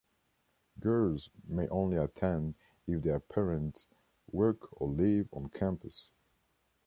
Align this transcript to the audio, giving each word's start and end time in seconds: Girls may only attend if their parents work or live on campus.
Girls 0.79 1.29
may 1.47 1.67
only 1.67 1.95
attend 1.97 2.55
if 2.87 3.03
their 3.03 3.19
parents 3.19 3.87
work 4.31 4.67
or 4.81 4.87
live 4.87 5.29
on 5.31 5.49
campus. 5.49 6.09